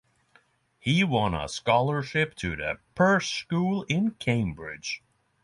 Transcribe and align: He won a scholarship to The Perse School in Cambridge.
He 0.79 1.03
won 1.03 1.35
a 1.35 1.47
scholarship 1.47 2.33
to 2.37 2.55
The 2.55 2.79
Perse 2.95 3.29
School 3.29 3.83
in 3.83 4.15
Cambridge. 4.15 5.03